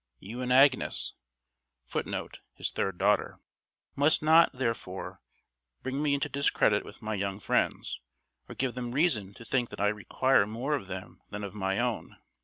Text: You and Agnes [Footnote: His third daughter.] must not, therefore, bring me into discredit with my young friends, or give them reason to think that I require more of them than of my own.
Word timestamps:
You 0.17 0.41
and 0.41 0.51
Agnes 0.51 1.13
[Footnote: 1.85 2.39
His 2.55 2.71
third 2.71 2.97
daughter.] 2.97 3.39
must 3.95 4.23
not, 4.23 4.51
therefore, 4.51 5.21
bring 5.83 6.01
me 6.01 6.15
into 6.15 6.27
discredit 6.27 6.83
with 6.83 7.03
my 7.03 7.13
young 7.13 7.39
friends, 7.39 7.99
or 8.49 8.55
give 8.55 8.73
them 8.73 8.93
reason 8.93 9.35
to 9.35 9.45
think 9.45 9.69
that 9.69 9.79
I 9.79 9.89
require 9.89 10.47
more 10.47 10.73
of 10.73 10.87
them 10.87 11.21
than 11.29 11.43
of 11.43 11.53
my 11.53 11.77
own. 11.77 12.17